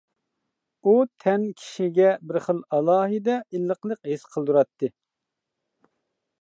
ئۇ 0.83 0.93
تەن 1.23 1.43
كىشىگە 1.59 2.09
بىر 2.31 2.41
خىل 2.47 2.63
ئالاھىدە 2.77 3.37
ئىللىقلىق 3.51 4.05
ھېس 4.13 4.27
قىلدۇراتتى. 4.33 4.93